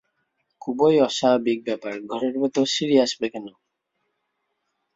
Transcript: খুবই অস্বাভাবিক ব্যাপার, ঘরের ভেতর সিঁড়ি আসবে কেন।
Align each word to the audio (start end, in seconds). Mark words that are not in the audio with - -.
খুবই 0.61 0.95
অস্বাভাবিক 0.99 1.59
ব্যাপার, 1.67 1.93
ঘরের 2.11 2.35
ভেতর 2.41 2.65
সিঁড়ি 2.65 2.95
আসবে 2.99 3.27
কেন। 3.33 3.47